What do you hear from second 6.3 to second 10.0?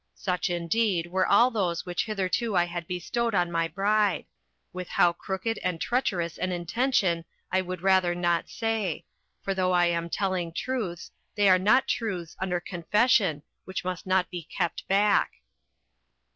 an intention I would rather not say; for though I